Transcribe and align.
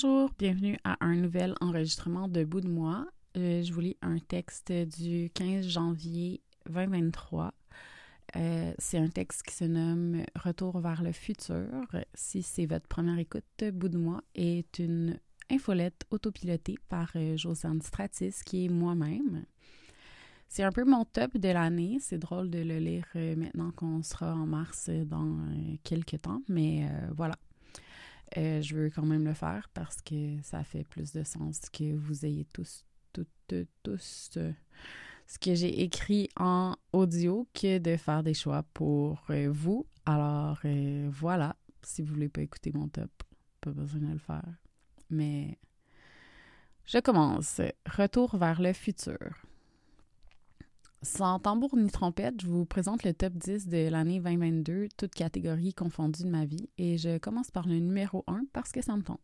Bonjour, 0.00 0.30
bienvenue 0.38 0.78
à 0.84 0.96
un 1.00 1.16
nouvel 1.16 1.54
enregistrement 1.60 2.28
de 2.28 2.44
Bout 2.44 2.60
de 2.60 2.68
moi. 2.68 3.08
Euh, 3.36 3.64
je 3.64 3.72
vous 3.72 3.80
lis 3.80 3.96
un 4.00 4.20
texte 4.20 4.70
du 4.70 5.28
15 5.34 5.66
janvier 5.66 6.40
2023. 6.70 7.52
Euh, 8.36 8.72
c'est 8.78 8.98
un 8.98 9.08
texte 9.08 9.42
qui 9.42 9.56
se 9.56 9.64
nomme 9.64 10.22
Retour 10.36 10.78
vers 10.78 11.02
le 11.02 11.10
futur. 11.10 11.66
Si 12.14 12.44
c'est 12.44 12.66
votre 12.66 12.86
première 12.86 13.18
écoute, 13.18 13.42
Bout 13.72 13.88
de 13.88 13.98
moi 13.98 14.22
est 14.36 14.78
une 14.78 15.18
infolette 15.50 16.06
autopilotée 16.12 16.76
par 16.88 17.10
euh, 17.16 17.36
Josiane 17.36 17.82
Stratis, 17.82 18.44
qui 18.44 18.66
est 18.66 18.68
moi-même. 18.68 19.46
C'est 20.46 20.62
un 20.62 20.70
peu 20.70 20.84
mon 20.84 21.06
top 21.06 21.36
de 21.36 21.48
l'année. 21.48 21.98
C'est 22.00 22.18
drôle 22.18 22.50
de 22.50 22.60
le 22.60 22.78
lire 22.78 23.08
maintenant 23.14 23.72
qu'on 23.72 24.04
sera 24.04 24.32
en 24.32 24.46
mars 24.46 24.90
dans 24.90 25.38
quelques 25.82 26.22
temps, 26.22 26.42
mais 26.48 26.88
voilà. 27.16 27.34
Je 28.36 28.74
veux 28.74 28.90
quand 28.90 29.04
même 29.06 29.24
le 29.24 29.34
faire 29.34 29.68
parce 29.74 30.00
que 30.02 30.36
ça 30.42 30.64
fait 30.64 30.84
plus 30.84 31.12
de 31.12 31.22
sens 31.24 31.60
que 31.70 31.94
vous 31.94 32.24
ayez 32.24 32.44
tous, 32.46 32.84
toutes, 33.12 33.54
tous 33.82 34.38
ce 35.28 35.38
que 35.38 35.54
j'ai 35.54 35.82
écrit 35.82 36.30
en 36.36 36.74
audio 36.92 37.46
que 37.52 37.78
de 37.78 37.96
faire 37.96 38.22
des 38.22 38.34
choix 38.34 38.62
pour 38.74 39.26
vous. 39.50 39.86
Alors 40.06 40.60
voilà, 41.10 41.54
si 41.82 42.02
vous 42.02 42.14
voulez 42.14 42.30
pas 42.30 42.40
écouter 42.40 42.72
mon 42.72 42.88
top, 42.88 43.10
pas 43.60 43.70
besoin 43.70 44.00
de 44.00 44.12
le 44.12 44.18
faire. 44.18 44.56
Mais 45.10 45.58
je 46.86 46.98
commence. 46.98 47.60
Retour 47.84 48.36
vers 48.36 48.62
le 48.62 48.72
futur. 48.72 49.18
Sans 51.02 51.38
tambour 51.38 51.76
ni 51.76 51.90
trompette, 51.90 52.40
je 52.40 52.48
vous 52.48 52.64
présente 52.64 53.04
le 53.04 53.14
top 53.14 53.32
10 53.34 53.68
de 53.68 53.88
l'année 53.88 54.18
2022, 54.18 54.88
toutes 54.96 55.14
catégories 55.14 55.72
confondues 55.72 56.24
de 56.24 56.28
ma 56.28 56.44
vie, 56.44 56.68
et 56.76 56.98
je 56.98 57.18
commence 57.18 57.52
par 57.52 57.68
le 57.68 57.78
numéro 57.78 58.24
1 58.26 58.42
parce 58.52 58.72
que 58.72 58.82
ça 58.82 58.96
me 58.96 59.02
tente. 59.02 59.20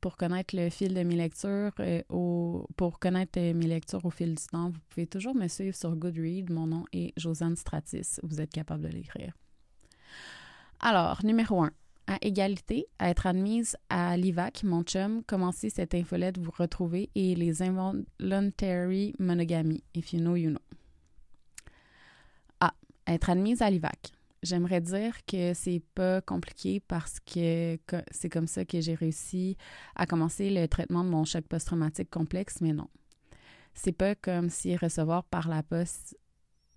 Pour 0.00 0.16
connaître 0.16 0.54
le 0.56 0.70
fil 0.70 0.94
de 0.94 1.02
mes 1.02 1.16
lectures, 1.16 1.72
euh, 1.80 2.02
au, 2.08 2.68
pour 2.76 3.00
connaître 3.00 3.40
mes 3.40 3.66
lectures 3.66 4.04
au 4.04 4.10
fil 4.10 4.36
du 4.36 4.42
temps, 4.44 4.70
vous 4.70 4.80
pouvez 4.88 5.06
toujours 5.08 5.34
me 5.34 5.48
suivre 5.48 5.76
sur 5.76 5.96
Goodread. 5.96 6.50
Mon 6.50 6.66
nom 6.68 6.84
est 6.92 7.12
Josiane 7.16 7.56
Stratis. 7.56 8.20
Vous 8.22 8.40
êtes 8.40 8.50
capable 8.50 8.84
de 8.84 8.88
l'écrire. 8.88 9.32
Alors, 10.80 11.24
numéro 11.24 11.62
1 11.62 11.70
à 12.12 12.18
égalité, 12.20 12.86
à 12.98 13.08
être 13.08 13.26
admise 13.26 13.76
à 13.88 14.16
l'IVAC, 14.18 14.64
mon 14.64 14.82
chum, 14.82 15.22
commencez 15.24 15.70
cette 15.70 15.94
infolette, 15.94 16.38
vous 16.38 16.50
retrouvez, 16.50 17.08
et 17.14 17.34
les 17.34 17.62
involuntary 17.62 19.14
monogamy, 19.18 19.82
if 19.94 20.12
you 20.12 20.20
know, 20.20 20.36
you 20.36 20.50
know. 20.50 20.60
A. 22.60 22.74
Être 23.06 23.30
admise 23.30 23.62
à 23.62 23.70
l'IVAC. 23.70 24.12
J'aimerais 24.42 24.82
dire 24.82 25.24
que 25.24 25.54
c'est 25.54 25.82
pas 25.94 26.20
compliqué 26.20 26.80
parce 26.80 27.18
que 27.20 27.78
c'est 28.10 28.28
comme 28.28 28.46
ça 28.46 28.64
que 28.66 28.80
j'ai 28.80 28.94
réussi 28.94 29.56
à 29.94 30.04
commencer 30.04 30.50
le 30.50 30.66
traitement 30.66 31.04
de 31.04 31.08
mon 31.08 31.24
choc 31.24 31.46
post-traumatique 31.46 32.10
complexe, 32.10 32.60
mais 32.60 32.74
non. 32.74 32.88
C'est 33.72 33.92
pas 33.92 34.14
comme 34.14 34.50
si 34.50 34.76
recevoir 34.76 35.24
par 35.24 35.48
la 35.48 35.62
poste 35.62 36.18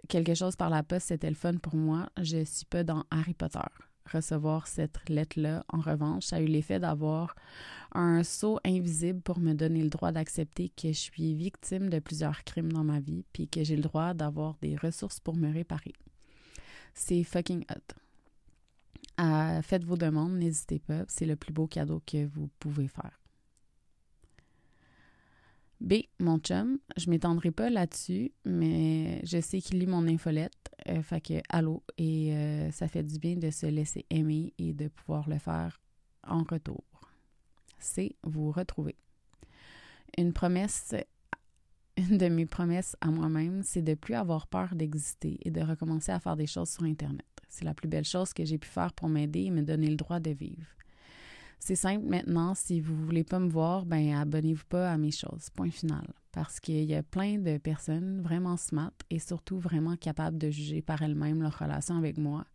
quelque 0.08 0.36
chose 0.36 0.56
par 0.56 0.70
la 0.70 0.84
poste 0.84 1.08
c'était 1.08 1.30
le 1.30 1.36
fun 1.36 1.58
pour 1.58 1.76
moi. 1.76 2.08
Je 2.22 2.46
suis 2.46 2.66
pas 2.66 2.84
dans 2.84 3.04
Harry 3.12 3.34
Potter 3.34 3.60
recevoir 4.12 4.68
cette 4.68 5.10
lettre-là. 5.10 5.66
En 5.70 5.80
revanche, 5.80 6.26
ça 6.26 6.38
a 6.38 6.42
eu 6.42 6.46
l'effet 6.46 6.80
d'avoir 6.80 7.36
un 7.94 8.24
saut 8.24 8.60
invisible 8.66 9.22
pour 9.22 9.40
me 9.40 9.54
donner 9.54 9.82
le 9.82 9.90
droit 9.90 10.12
d'accepter 10.12 10.70
que 10.70 10.90
je 10.90 11.00
suis 11.00 11.34
victime 11.34 11.90
de 11.90 12.00
plusieurs 12.00 12.44
crimes 12.44 12.72
dans 12.72 12.84
ma 12.84 13.00
vie, 13.00 13.24
puis 13.34 13.48
que 13.48 13.64
j'ai 13.64 13.76
le 13.76 13.82
droit 13.84 14.14
d'avoir 14.14 14.56
des 14.62 14.76
ressources 14.76 15.20
pour 15.20 15.36
me 15.36 15.52
réparer. 15.52 15.94
C'est 16.94 17.24
fucking 17.24 17.66
hot. 17.70 17.96
Euh, 19.22 19.62
faites 19.62 19.84
vos 19.84 19.98
demandes, 19.98 20.34
n'hésitez 20.34 20.80
pas. 20.80 21.04
C'est 21.08 21.26
le 21.26 21.36
plus 21.36 21.54
beau 21.54 21.68
cadeau 21.68 22.02
que 22.06 22.26
vous 22.26 22.50
pouvez 22.60 22.88
faire. 22.88 23.25
B, 25.86 26.08
mon 26.20 26.40
chum, 26.40 26.80
je 26.98 27.12
m'étendrai 27.12 27.52
pas 27.52 27.70
là-dessus, 27.70 28.32
mais 28.44 29.22
je 29.24 29.40
sais 29.40 29.62
qu'il 29.62 29.78
lit 29.78 29.86
mon 29.86 30.08
infolette, 30.08 30.72
euh, 30.90 31.04
fait 31.04 31.22
que 31.22 31.34
allô, 31.48 31.84
et 32.00 32.34
euh, 32.36 32.72
ça 32.72 32.88
fait 32.88 33.04
du 33.04 33.20
bien 33.20 33.36
de 33.36 33.52
se 33.52 33.68
laisser 33.68 34.04
aimer 34.10 34.52
et 34.58 34.74
de 34.74 34.88
pouvoir 34.88 35.30
le 35.30 35.38
faire 35.38 35.80
en 36.26 36.42
retour. 36.42 36.84
C, 37.78 38.16
vous 38.24 38.52
retrouver. 38.52 38.96
Une 40.18 40.34
promesse, 40.34 40.96
une 41.98 42.18
de 42.18 42.30
mes 42.30 42.48
promesses 42.48 42.98
à 43.00 43.12
moi-même, 43.12 43.62
c'est 43.62 43.84
de 43.84 43.94
plus 43.94 44.16
avoir 44.16 44.48
peur 44.48 44.74
d'exister 44.74 45.38
et 45.44 45.52
de 45.52 45.62
recommencer 45.62 46.12
à 46.12 46.20
faire 46.20 46.36
des 46.36 46.48
choses 46.48 46.70
sur 46.70 46.84
Internet. 46.84 47.28
C'est 47.48 47.64
la 47.64 47.76
plus 47.76 47.88
belle 47.88 48.06
chose 48.06 48.34
que 48.34 48.44
j'ai 48.44 48.58
pu 48.58 48.68
faire 48.68 48.92
pour 48.94 49.08
m'aider 49.08 49.42
et 49.42 49.52
me 49.52 49.62
donner 49.62 49.90
le 49.90 49.98
droit 49.98 50.20
de 50.20 50.32
vivre. 50.32 50.66
C'est 51.60 51.76
simple 51.76 52.06
maintenant, 52.06 52.54
si 52.54 52.80
vous 52.80 52.96
voulez 52.96 53.24
pas 53.24 53.40
me 53.40 53.50
voir, 53.50 53.86
ben 53.86 54.16
abonnez-vous 54.16 54.66
pas 54.70 54.92
à 54.92 54.98
mes 54.98 55.12
choses. 55.12 55.50
Point 55.56 55.72
final. 55.72 56.06
Parce 56.32 56.60
qu'il 56.60 56.84
y 56.84 56.96
a 56.96 57.04
plein 57.04 57.38
de 57.40 57.58
personnes 57.58 58.22
vraiment 58.22 58.58
smart 58.58 58.94
et 59.10 59.20
surtout 59.20 59.58
vraiment 59.58 59.96
capables 59.96 60.38
de 60.38 60.50
juger 60.50 60.82
par 60.82 61.02
elles-mêmes 61.02 61.42
leur 61.42 61.58
relation 61.58 61.98
avec 61.98 62.18
moi, 62.18 62.46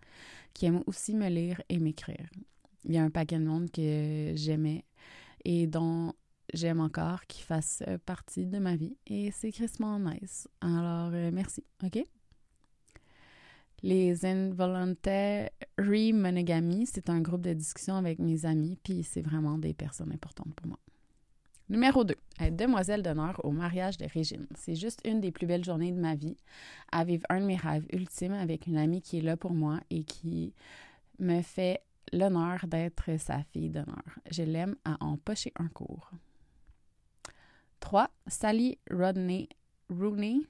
qui 0.55 0.67
aiment 0.67 0.83
aussi 0.87 1.15
me 1.15 1.29
lire 1.29 1.61
et 1.69 1.79
m'écrire. 1.79 2.29
Il 2.85 2.95
y 2.95 2.99
a 2.99 3.03
un 3.03 3.11
paquet 3.11 3.39
de 3.39 3.45
monde 3.45 3.71
que 3.71 4.33
j'aimais 4.35 4.85
et 5.45 5.67
dont 5.67 6.13
j'aime 6.53 6.81
encore 6.81 7.27
qui 7.27 7.43
fasse 7.43 7.83
partie 8.07 8.47
de 8.47 8.59
ma 8.59 8.77
vie 8.77 8.97
et 9.07 9.31
c'est 9.31 9.53
Christmas 9.53 9.99
nice. 9.99 10.49
Alors, 10.61 11.11
euh, 11.13 11.31
merci, 11.33 11.65
OK? 11.85 12.05
Les 13.83 14.27
Involuntary 14.27 16.13
Monogamy, 16.13 16.85
c'est 16.87 17.09
un 17.09 17.21
groupe 17.21 17.41
de 17.41 17.55
discussion 17.55 17.95
avec 17.95 18.19
mes 18.19 18.45
amis, 18.45 18.77
puis 18.83 19.03
c'est 19.03 19.23
vraiment 19.23 19.57
des 19.57 19.73
personnes 19.73 20.13
importantes 20.13 20.55
pour 20.55 20.67
moi. 20.67 20.79
Numéro 21.71 22.05
2, 22.05 22.15
être 22.41 22.57
demoiselle 22.57 23.03
d'honneur 23.03 23.41
au 23.43 23.53
mariage 23.53 23.97
de 23.97 24.05
Régine. 24.05 24.47
C'est 24.55 24.75
juste 24.75 25.01
une 25.07 25.21
des 25.21 25.31
plus 25.31 25.47
belles 25.47 25.65
journées 25.65 25.93
de 25.93 26.01
ma 26.01 26.15
vie, 26.15 26.37
à 26.93 27.05
vivre 27.05 27.25
un 27.31 27.41
de 27.41 27.47
mes 27.47 27.57
rêves 27.57 27.87
ultimes 27.93 28.35
avec 28.35 28.67
une 28.67 28.77
amie 28.77 29.01
qui 29.01 29.19
est 29.19 29.23
là 29.23 29.37
pour 29.37 29.53
moi 29.53 29.81
et 29.89 30.05
qui 30.05 30.53
me 31.19 31.41
fait 31.41 31.81
l'honneur 32.13 32.67
d'être 32.67 33.19
sa 33.19 33.45
fille 33.45 33.71
d'honneur. 33.71 34.03
Je 34.31 34.43
l'aime 34.43 34.77
à 34.85 34.97
en 35.03 35.17
pocher 35.17 35.53
un 35.57 35.69
cours. 35.69 36.11
3. 37.79 38.11
Sally 38.27 38.79
Rodney 38.91 39.49
Rooney. 39.89 40.43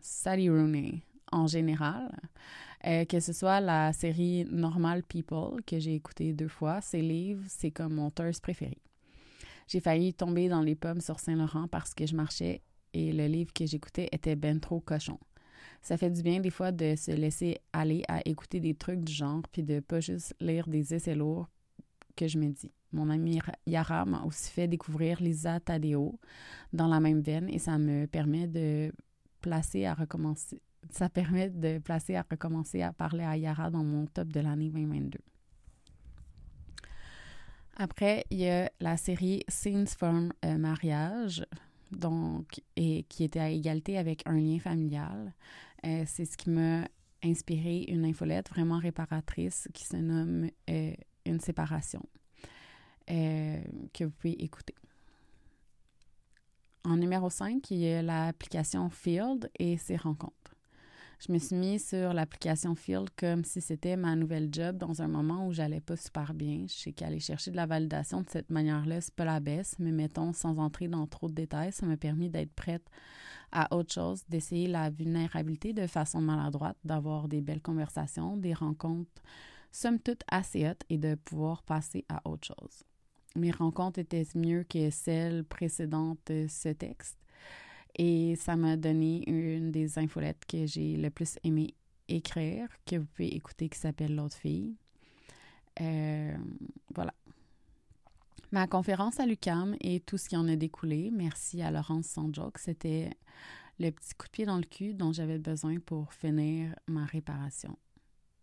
Sally 0.00 0.48
Rooney 0.48 1.02
en 1.32 1.46
général. 1.46 2.10
Euh, 2.86 3.04
que 3.04 3.18
ce 3.18 3.32
soit 3.32 3.60
la 3.60 3.92
série 3.92 4.44
Normal 4.50 5.02
People 5.02 5.62
que 5.66 5.80
j'ai 5.80 5.94
écoutée 5.94 6.32
deux 6.32 6.48
fois, 6.48 6.80
ses 6.80 7.02
livres, 7.02 7.42
c'est 7.48 7.72
comme 7.72 7.94
mon 7.94 8.10
thirst 8.10 8.40
préféré. 8.40 8.78
J'ai 9.66 9.80
failli 9.80 10.14
tomber 10.14 10.48
dans 10.48 10.62
les 10.62 10.76
pommes 10.76 11.00
sur 11.00 11.18
Saint-Laurent 11.18 11.66
parce 11.68 11.92
que 11.92 12.06
je 12.06 12.14
marchais 12.14 12.62
et 12.94 13.12
le 13.12 13.26
livre 13.26 13.52
que 13.52 13.66
j'écoutais 13.66 14.08
était 14.12 14.36
ben 14.36 14.60
trop 14.60 14.80
cochon. 14.80 15.18
Ça 15.82 15.96
fait 15.96 16.10
du 16.10 16.22
bien 16.22 16.40
des 16.40 16.50
fois 16.50 16.72
de 16.72 16.94
se 16.96 17.10
laisser 17.10 17.58
aller 17.72 18.02
à 18.08 18.20
écouter 18.26 18.60
des 18.60 18.74
trucs 18.74 19.04
du 19.04 19.12
genre 19.12 19.42
puis 19.52 19.62
de 19.62 19.80
pas 19.80 20.00
juste 20.00 20.34
lire 20.40 20.68
des 20.68 20.94
essais 20.94 21.14
lourds 21.14 21.48
que 22.16 22.28
je 22.28 22.38
me 22.38 22.48
dis. 22.48 22.72
Mon 22.92 23.10
amie 23.10 23.40
Yara 23.66 24.04
m'a 24.04 24.22
aussi 24.24 24.50
fait 24.50 24.68
découvrir 24.68 25.20
Lisa 25.20 25.60
Tadeo 25.60 26.18
dans 26.72 26.88
la 26.88 27.00
même 27.00 27.20
veine 27.20 27.48
et 27.48 27.58
ça 27.58 27.76
me 27.76 28.06
permet 28.06 28.46
de 28.46 28.92
placer 29.40 29.84
à 29.84 29.94
recommencer 29.94 30.62
ça 30.90 31.08
permet 31.08 31.50
de 31.50 31.78
placer 31.78 32.16
à 32.16 32.24
recommencer 32.28 32.82
à 32.82 32.92
parler 32.92 33.24
à 33.24 33.36
Yara 33.36 33.70
dans 33.70 33.84
mon 33.84 34.06
top 34.06 34.28
de 34.28 34.40
l'année 34.40 34.70
2022. 34.70 35.18
Après, 37.76 38.24
il 38.30 38.38
y 38.38 38.48
a 38.48 38.70
la 38.80 38.96
série 38.96 39.44
Scenes 39.48 39.86
from 39.86 40.32
Mariage, 40.42 41.44
donc, 41.92 42.60
et 42.76 43.04
qui 43.08 43.24
était 43.24 43.40
à 43.40 43.50
égalité 43.50 43.98
avec 43.98 44.22
un 44.26 44.38
lien 44.38 44.58
familial. 44.58 45.32
Euh, 45.86 46.04
c'est 46.06 46.24
ce 46.24 46.36
qui 46.36 46.50
m'a 46.50 46.86
inspiré 47.22 47.84
une 47.88 48.04
infolette 48.04 48.48
vraiment 48.48 48.78
réparatrice 48.78 49.68
qui 49.72 49.84
se 49.84 49.96
nomme 49.96 50.48
euh, 50.70 50.92
Une 51.24 51.40
séparation, 51.40 52.02
euh, 53.10 53.60
que 53.92 54.04
vous 54.04 54.10
pouvez 54.10 54.42
écouter. 54.42 54.74
En 56.84 56.96
numéro 56.96 57.28
5, 57.28 57.70
il 57.70 57.78
y 57.78 57.92
a 57.92 58.02
l'application 58.02 58.88
Field 58.88 59.50
et 59.58 59.76
ses 59.76 59.96
rencontres. 59.96 60.47
Je 61.18 61.32
me 61.32 61.38
suis 61.38 61.56
mise 61.56 61.88
sur 61.88 62.12
l'application 62.12 62.76
Field 62.76 63.08
comme 63.16 63.44
si 63.44 63.60
c'était 63.60 63.96
ma 63.96 64.14
nouvelle 64.14 64.50
job 64.52 64.76
dans 64.76 65.02
un 65.02 65.08
moment 65.08 65.48
où 65.48 65.52
j'allais 65.52 65.80
pas 65.80 65.96
super 65.96 66.32
bien. 66.32 66.66
Je 66.68 66.72
sais 66.72 66.92
qu'aller 66.92 67.18
chercher 67.18 67.50
de 67.50 67.56
la 67.56 67.66
validation 67.66 68.22
de 68.22 68.30
cette 68.30 68.50
manière-là, 68.50 69.00
c'est 69.00 69.14
pas 69.14 69.24
la 69.24 69.40
baisse, 69.40 69.74
mais 69.80 69.90
mettons, 69.90 70.32
sans 70.32 70.58
entrer 70.58 70.86
dans 70.86 71.08
trop 71.08 71.28
de 71.28 71.34
détails, 71.34 71.72
ça 71.72 71.86
m'a 71.86 71.96
permis 71.96 72.30
d'être 72.30 72.52
prête 72.52 72.88
à 73.50 73.74
autre 73.74 73.92
chose, 73.92 74.22
d'essayer 74.28 74.68
la 74.68 74.90
vulnérabilité 74.90 75.72
de 75.72 75.88
façon 75.88 76.20
maladroite, 76.20 76.76
d'avoir 76.84 77.26
des 77.26 77.40
belles 77.40 77.62
conversations, 77.62 78.36
des 78.36 78.54
rencontres, 78.54 79.10
somme 79.72 79.98
toute 79.98 80.22
assez 80.30 80.68
hautes 80.68 80.84
et 80.88 80.98
de 80.98 81.16
pouvoir 81.16 81.62
passer 81.64 82.04
à 82.08 82.20
autre 82.28 82.46
chose. 82.46 82.84
Mes 83.34 83.50
rencontres 83.50 83.98
étaient 83.98 84.26
mieux 84.36 84.62
que 84.62 84.90
celles 84.90 85.42
précédentes 85.44 86.20
de 86.28 86.46
ce 86.48 86.68
texte. 86.68 87.18
Et 87.98 88.36
ça 88.36 88.56
m'a 88.56 88.76
donné 88.76 89.28
une 89.28 89.72
des 89.72 89.98
infolettes 89.98 90.44
que 90.46 90.66
j'ai 90.66 90.96
le 90.96 91.10
plus 91.10 91.38
aimé 91.42 91.74
écrire, 92.08 92.68
que 92.86 92.96
vous 92.96 93.06
pouvez 93.06 93.34
écouter, 93.34 93.68
qui 93.68 93.78
s'appelle 93.78 94.14
L'autre 94.14 94.36
fille. 94.36 94.76
Euh, 95.80 96.36
voilà. 96.94 97.12
Ma 98.50 98.66
conférence 98.66 99.20
à 99.20 99.26
l'UCAM 99.26 99.76
et 99.80 100.00
tout 100.00 100.16
ce 100.16 100.28
qui 100.28 100.36
en 100.36 100.48
a 100.48 100.56
découlé, 100.56 101.10
merci 101.12 101.60
à 101.60 101.70
Laurence 101.70 102.06
Sandjoke, 102.06 102.58
c'était 102.58 103.10
le 103.78 103.90
petit 103.90 104.14
coup 104.14 104.26
de 104.26 104.30
pied 104.30 104.46
dans 104.46 104.56
le 104.56 104.64
cul 104.64 104.94
dont 104.94 105.12
j'avais 105.12 105.38
besoin 105.38 105.78
pour 105.80 106.12
finir 106.14 106.74
ma 106.86 107.04
réparation. 107.04 107.76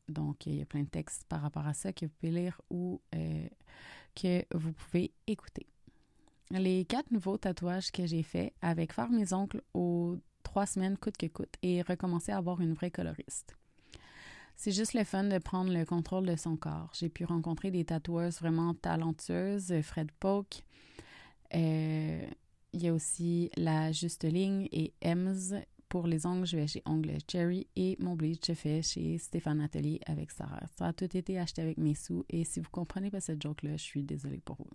Donc, 0.08 0.46
il 0.46 0.56
y 0.56 0.62
a 0.62 0.66
plein 0.66 0.84
de 0.84 0.90
textes 0.90 1.26
par 1.28 1.42
rapport 1.42 1.66
à 1.66 1.74
ça 1.74 1.92
que 1.92 2.06
vous 2.06 2.12
pouvez 2.20 2.32
lire 2.32 2.62
ou 2.70 3.02
euh, 3.16 3.48
que 4.14 4.46
vous 4.56 4.74
pouvez 4.74 5.12
écouter. 5.26 5.66
Les 6.52 6.86
quatre 6.86 7.12
nouveaux 7.12 7.38
tatouages 7.38 7.92
que 7.92 8.06
j'ai 8.06 8.24
faits 8.24 8.54
avec 8.62 8.94
faire 8.94 9.10
mes 9.10 9.34
ongles 9.34 9.62
aux 9.74 10.18
trois 10.44 10.66
semaines 10.66 10.98
coûte 10.98 11.18
que 11.18 11.26
coûte 11.26 11.54
et 11.64 11.82
recommencer 11.82 12.32
à 12.32 12.38
avoir 12.38 12.62
une 12.62 12.74
vraie 12.74 12.92
coloriste. 12.92 13.56
C'est 14.56 14.72
juste 14.72 14.94
le 14.94 15.04
fun 15.04 15.26
de 15.26 15.38
prendre 15.38 15.74
le 15.74 15.84
contrôle 15.86 16.26
de 16.26 16.36
son 16.36 16.56
corps. 16.56 16.92
J'ai 16.94 17.10
pu 17.10 17.26
rencontrer 17.26 17.72
des 17.72 17.84
tatoueuses 17.84 18.40
vraiment 18.40 18.74
talentueuses, 18.74 19.82
Fred 19.82 20.12
Polk. 20.20 20.64
Euh, 21.54 22.26
il 22.74 22.84
y 22.84 22.88
a 22.88 22.94
aussi 22.94 23.50
la 23.58 23.92
Juste 23.92 24.24
Ligne 24.24 24.68
et 24.72 24.94
Ems. 25.04 25.62
Pour 25.90 26.08
les 26.08 26.26
ongles, 26.26 26.46
je 26.46 26.58
vais 26.58 26.68
chez 26.68 26.82
Ongles 26.86 27.18
Cherry 27.30 27.68
et 27.76 27.96
mon 28.00 28.16
bleach, 28.16 28.48
je 28.48 28.54
fais 28.54 28.82
chez 28.82 29.18
Stéphane 29.18 29.62
Atelier 29.62 30.00
avec 30.06 30.32
Sarah. 30.32 30.66
Ça 30.78 30.88
a 30.88 30.94
tout 30.94 31.16
été 31.16 31.38
acheté 31.38 31.62
avec 31.62 31.78
mes 31.78 31.96
sous 31.96 32.26
et 32.30 32.44
si 32.44 32.60
vous 32.60 32.70
comprenez 32.70 33.12
pas 33.12 33.22
cette 33.22 33.42
joke-là, 33.42 33.78
je 33.78 33.84
suis 33.84 34.04
désolée 34.04 34.42
pour 34.44 34.58
vous. 34.58 34.72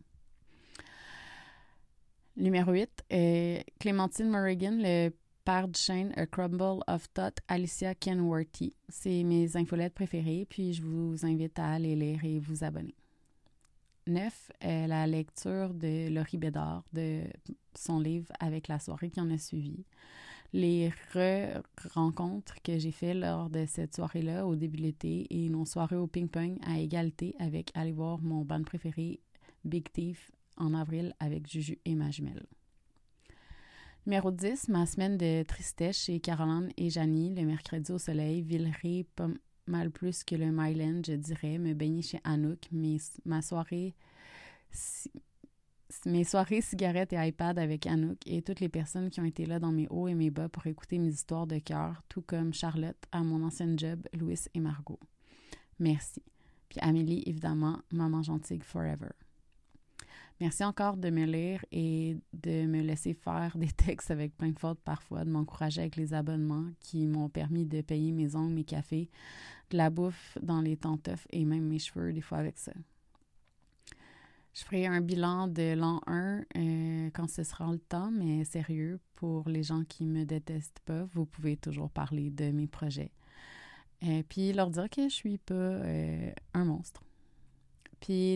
Numéro 2.40 2.72
8, 2.72 3.04
euh, 3.12 3.58
Clémentine 3.78 4.30
Morrigan, 4.30 4.78
le 4.80 5.10
père 5.44 5.68
du 5.68 5.78
chêne 5.78 6.10
A 6.16 6.24
Crumble 6.24 6.82
of 6.86 7.12
Thought, 7.12 7.36
Alicia 7.48 7.94
Kenworthy. 7.94 8.72
C'est 8.88 9.24
mes 9.24 9.58
infolettes 9.58 9.92
préférées, 9.92 10.46
puis 10.48 10.72
je 10.72 10.82
vous 10.82 11.26
invite 11.26 11.58
à 11.58 11.78
les 11.78 11.94
lire 11.94 12.24
et 12.24 12.38
vous 12.38 12.64
abonner. 12.64 12.94
9, 14.06 14.52
euh, 14.64 14.86
la 14.86 15.06
lecture 15.06 15.74
de 15.74 16.08
Laurie 16.08 16.38
Bédard, 16.38 16.82
de 16.94 17.24
son 17.74 18.00
livre 18.00 18.32
avec 18.40 18.68
la 18.68 18.78
soirée 18.78 19.10
qui 19.10 19.20
en 19.20 19.30
a 19.30 19.36
suivi. 19.36 19.84
Les 20.54 20.90
rencontres 21.92 22.54
que 22.62 22.78
j'ai 22.78 22.90
faites 22.90 23.16
lors 23.16 23.50
de 23.50 23.66
cette 23.66 23.94
soirée-là 23.94 24.46
au 24.46 24.56
début 24.56 24.78
de 24.78 24.84
l'été 24.84 25.26
et 25.28 25.50
nos 25.50 25.66
soirées 25.66 25.96
au 25.96 26.06
ping-pong 26.06 26.56
à 26.66 26.78
égalité 26.78 27.34
avec 27.38 27.70
aller 27.74 27.92
voir 27.92 28.18
mon 28.22 28.46
band 28.46 28.62
préféré 28.62 29.20
Big 29.62 29.92
Thief 29.92 30.32
en 30.60 30.74
avril 30.74 31.14
avec 31.18 31.48
Juju 31.48 31.78
et 31.84 31.94
ma 31.96 32.10
jumelle. 32.10 32.46
Numéro 34.06 34.30
10, 34.30 34.68
ma 34.68 34.86
semaine 34.86 35.18
de 35.18 35.42
tristesse 35.42 36.04
chez 36.04 36.20
Caroline 36.20 36.70
et 36.76 36.88
Janie, 36.88 37.34
le 37.34 37.44
mercredi 37.44 37.92
au 37.92 37.98
soleil, 37.98 38.42
Villeray, 38.42 39.04
pas 39.14 39.28
mal 39.66 39.90
plus 39.90 40.24
que 40.24 40.34
le 40.34 40.50
Myland, 40.50 41.02
je 41.06 41.12
dirais, 41.12 41.58
me 41.58 41.74
baigner 41.74 42.02
chez 42.02 42.20
Anouk, 42.24 42.68
ma 43.24 43.42
soirée, 43.42 43.94
mes 46.06 46.24
soirées 46.24 46.60
cigarettes 46.60 47.12
et 47.12 47.28
iPad 47.28 47.58
avec 47.58 47.86
Anouk 47.86 48.18
et 48.26 48.42
toutes 48.42 48.60
les 48.60 48.68
personnes 48.68 49.10
qui 49.10 49.20
ont 49.20 49.24
été 49.24 49.44
là 49.44 49.58
dans 49.58 49.72
mes 49.72 49.86
hauts 49.88 50.08
et 50.08 50.14
mes 50.14 50.30
bas 50.30 50.48
pour 50.48 50.66
écouter 50.66 50.98
mes 50.98 51.10
histoires 51.10 51.46
de 51.46 51.58
cœur, 51.58 52.02
tout 52.08 52.22
comme 52.22 52.54
Charlotte 52.54 53.02
à 53.12 53.22
mon 53.22 53.42
ancienne 53.44 53.78
job, 53.78 54.00
Louis 54.12 54.38
et 54.54 54.60
Margot. 54.60 55.00
Merci. 55.78 56.22
Puis 56.68 56.78
Amélie, 56.80 57.22
évidemment, 57.26 57.80
maman 57.90 58.22
gentille 58.22 58.60
forever. 58.60 59.10
Merci 60.40 60.64
encore 60.64 60.96
de 60.96 61.10
me 61.10 61.26
lire 61.26 61.62
et 61.70 62.16
de 62.32 62.64
me 62.64 62.80
laisser 62.80 63.12
faire 63.12 63.56
des 63.58 63.68
textes 63.68 64.10
avec 64.10 64.34
plein 64.36 64.50
de 64.50 64.58
fautes 64.58 64.80
parfois, 64.80 65.24
de 65.24 65.30
m'encourager 65.30 65.82
avec 65.82 65.96
les 65.96 66.14
abonnements 66.14 66.66
qui 66.80 67.06
m'ont 67.06 67.28
permis 67.28 67.66
de 67.66 67.82
payer 67.82 68.10
mes 68.10 68.34
ongles, 68.34 68.54
mes 68.54 68.64
cafés, 68.64 69.10
de 69.68 69.76
la 69.76 69.90
bouffe 69.90 70.38
dans 70.40 70.62
les 70.62 70.78
temps 70.78 70.98
et 71.30 71.44
même 71.44 71.66
mes 71.66 71.78
cheveux 71.78 72.14
des 72.14 72.22
fois 72.22 72.38
avec 72.38 72.56
ça. 72.56 72.72
Je 74.54 74.64
ferai 74.64 74.86
un 74.86 75.02
bilan 75.02 75.46
de 75.46 75.74
l'an 75.74 76.00
1 76.06 76.40
euh, 76.56 77.10
quand 77.12 77.28
ce 77.28 77.44
sera 77.44 77.70
le 77.70 77.78
temps, 77.78 78.10
mais 78.10 78.44
sérieux, 78.44 78.98
pour 79.14 79.48
les 79.48 79.62
gens 79.62 79.84
qui 79.84 80.06
me 80.06 80.24
détestent 80.24 80.80
pas, 80.86 81.04
vous 81.04 81.26
pouvez 81.26 81.56
toujours 81.56 81.90
parler 81.90 82.30
de 82.30 82.50
mes 82.50 82.66
projets. 82.66 83.12
Et 84.00 84.20
euh, 84.20 84.22
puis 84.28 84.52
leur 84.52 84.70
dire 84.70 84.88
que 84.88 85.02
je 85.02 85.14
suis 85.14 85.38
pas 85.38 85.54
euh, 85.54 86.32
un 86.54 86.64
monstre. 86.64 87.02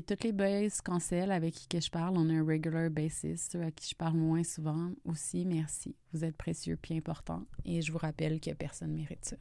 Toutes 0.07 0.23
les 0.23 0.31
boys 0.31 0.69
cancel 0.85 1.33
avec 1.33 1.55
qui 1.55 1.81
je 1.81 1.91
parle, 1.91 2.17
on 2.17 2.31
a 2.31 2.35
un 2.35 2.47
regular 2.47 2.89
basis. 2.91 3.49
Ceux 3.51 3.63
à 3.63 3.73
qui 3.73 3.91
je 3.91 3.97
parle 3.97 4.15
moins 4.15 4.45
souvent 4.45 4.93
aussi, 5.05 5.45
merci. 5.45 5.97
Vous 6.13 6.25
êtes 6.25 6.37
précieux 6.37 6.79
puis 6.81 6.97
important. 6.97 7.43
Et 7.65 7.83
je 7.83 7.91
vous 7.91 7.99
rappelle 7.99 8.39
que 8.39 8.53
personne 8.53 8.93
ne 8.93 8.99
mérite 8.99 9.25
ça. 9.25 9.35